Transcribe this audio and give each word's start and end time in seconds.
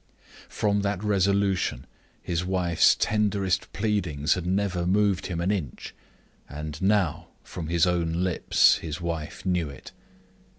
From 0.49 0.81
that 0.81 1.03
resolution, 1.03 1.85
his 2.23 2.43
wife's 2.43 2.95
tenderest 2.95 3.71
pleadings 3.71 4.33
had 4.33 4.47
never 4.47 4.87
moved 4.87 5.27
him 5.27 5.39
an 5.39 5.51
inch 5.51 5.93
and 6.49 6.81
now, 6.81 7.27
from 7.43 7.67
his 7.67 7.85
own 7.85 8.13
lips, 8.23 8.77
his 8.77 8.99
wife 8.99 9.45
knew 9.45 9.69
it. 9.69 9.91